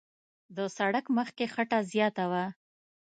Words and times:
د 0.55 0.57
سړک 0.77 1.05
مخ 1.15 1.29
کې 1.37 1.45
خټه 1.53 1.79
زیاته 1.91 2.25
وه. 2.31 2.45